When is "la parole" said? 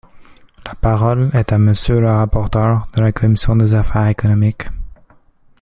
0.65-1.29